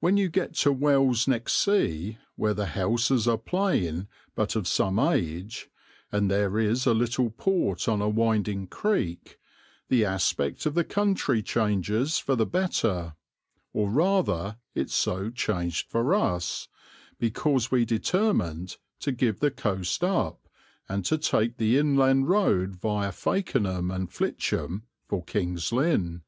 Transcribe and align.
When 0.00 0.16
you 0.16 0.28
get 0.28 0.54
to 0.54 0.72
Wells 0.72 1.28
next 1.28 1.52
Sea, 1.52 2.18
where 2.34 2.52
the 2.52 2.66
houses 2.66 3.28
are 3.28 3.38
plain 3.38 4.08
but 4.34 4.56
of 4.56 4.66
some 4.66 4.98
age, 4.98 5.70
and 6.10 6.28
there 6.28 6.58
is 6.58 6.84
a 6.84 6.92
little 6.92 7.30
port 7.30 7.86
on 7.86 8.02
a 8.02 8.08
winding 8.08 8.66
creek, 8.66 9.38
the 9.88 10.04
aspect 10.04 10.66
of 10.66 10.74
the 10.74 10.82
country 10.82 11.44
changes 11.44 12.18
for 12.18 12.34
the 12.34 12.44
better; 12.44 13.14
or 13.72 13.88
rather 13.88 14.56
it 14.74 14.90
so 14.90 15.30
changed 15.30 15.88
for 15.88 16.12
us, 16.12 16.66
because 17.20 17.70
we 17.70 17.84
determined 17.84 18.78
to 18.98 19.12
give 19.12 19.38
the 19.38 19.52
coast 19.52 20.02
up 20.02 20.40
and 20.88 21.04
to 21.04 21.16
take 21.16 21.56
the 21.56 21.78
inland 21.78 22.28
road 22.28 22.80
viâ 22.80 23.14
Fakenham 23.14 23.92
and 23.92 24.10
Flitcham 24.10 24.82
for 25.06 25.22
King's 25.22 25.70
Lynn. 25.70 26.22